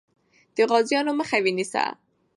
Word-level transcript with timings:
د 0.55 0.57
غازیانو 0.69 1.11
مخه 1.19 1.37
ونیسه. 1.45 1.83